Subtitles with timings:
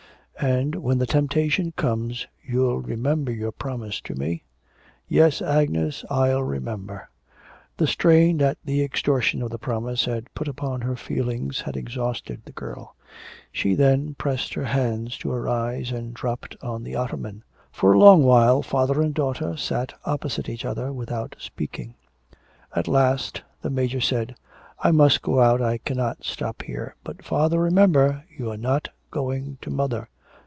[0.43, 4.41] 'And when the temptation comes you'll remember your promise to me?'
[5.07, 7.07] 'Yes, Agnes, I'll remember.'
[7.77, 12.41] The strain that the extortion of the promise had put upon her feelings had exhausted
[12.43, 12.95] the girl;
[13.51, 17.43] she then pressed her hands to her eyes and dropped on the ottoman.
[17.71, 21.93] For a long while father and daughter sat opposite each other without speaking.
[22.75, 24.33] At last the Major said:
[24.79, 28.23] 'I must go out; I cannot stop here.' 'But, father, remember...
[28.35, 30.07] you are not going to mother.'